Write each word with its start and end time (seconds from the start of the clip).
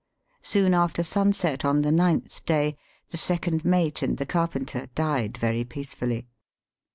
Soon 0.41 0.73
after 0.73 1.03
sunset 1.03 1.63
on 1.63 1.83
the 1.83 1.91
ninth 1.91 2.43
day, 2.45 2.75
the 3.09 3.17
second 3.17 3.63
mate 3.63 4.01
and 4.01 4.17
the 4.17 4.25
carpenter 4.25 4.87
died 4.95 5.37
very 5.37 5.63
peacefully. 5.63 6.25